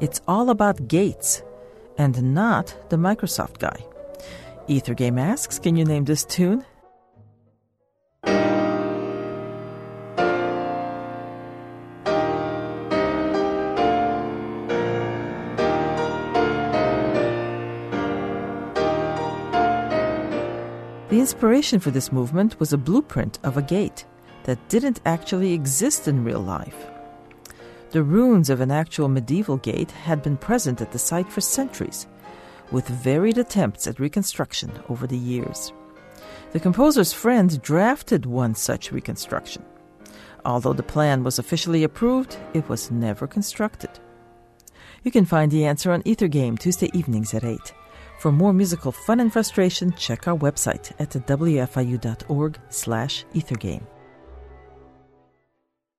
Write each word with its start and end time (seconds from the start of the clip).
It's 0.00 0.20
all 0.28 0.50
about 0.50 0.86
Gates 0.86 1.42
and 1.96 2.32
not 2.32 2.72
the 2.88 2.96
Microsoft 2.96 3.58
guy. 3.58 3.84
Ethergame 4.68 5.20
asks, 5.20 5.58
Can 5.58 5.74
you 5.74 5.84
name 5.84 6.04
this 6.04 6.24
tune? 6.24 6.64
The 21.08 21.18
inspiration 21.18 21.80
for 21.80 21.90
this 21.90 22.12
movement 22.12 22.60
was 22.60 22.72
a 22.72 22.78
blueprint 22.78 23.40
of 23.42 23.56
a 23.56 23.62
gate 23.62 24.04
that 24.44 24.68
didn't 24.68 25.00
actually 25.04 25.52
exist 25.54 26.06
in 26.06 26.22
real 26.22 26.40
life. 26.40 26.86
The 27.90 28.02
ruins 28.02 28.50
of 28.50 28.60
an 28.60 28.70
actual 28.70 29.08
medieval 29.08 29.56
gate 29.56 29.90
had 29.90 30.22
been 30.22 30.36
present 30.36 30.82
at 30.82 30.92
the 30.92 30.98
site 30.98 31.30
for 31.32 31.40
centuries, 31.40 32.06
with 32.70 32.86
varied 32.86 33.38
attempts 33.38 33.86
at 33.86 33.98
reconstruction 33.98 34.70
over 34.90 35.06
the 35.06 35.16
years. 35.16 35.72
The 36.52 36.60
composer's 36.60 37.12
friends 37.14 37.56
drafted 37.56 38.26
one 38.26 38.54
such 38.54 38.92
reconstruction. 38.92 39.64
Although 40.44 40.74
the 40.74 40.82
plan 40.82 41.24
was 41.24 41.38
officially 41.38 41.84
approved, 41.84 42.36
it 42.52 42.68
was 42.68 42.90
never 42.90 43.26
constructed. 43.26 43.90
You 45.02 45.10
can 45.10 45.24
find 45.24 45.50
the 45.50 45.64
answer 45.64 45.90
on 45.90 46.02
Ethergame 46.02 46.58
Tuesday 46.58 46.90
evenings 46.92 47.32
at 47.32 47.44
8. 47.44 47.58
For 48.18 48.32
more 48.32 48.52
musical 48.52 48.92
fun 48.92 49.20
and 49.20 49.32
frustration, 49.32 49.92
check 49.92 50.28
our 50.28 50.36
website 50.36 50.92
at 50.98 51.10
wfiu.org 51.10 52.58
slash 52.68 53.24
ethergame. 53.34 53.86